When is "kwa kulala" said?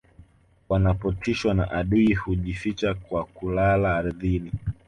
2.93-3.95